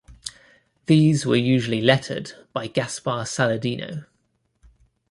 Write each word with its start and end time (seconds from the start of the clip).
These 0.87 1.27
were 1.27 1.35
usually 1.35 1.79
lettered 1.79 2.31
by 2.53 2.65
Gaspar 2.65 3.23
Saladino. 3.23 4.05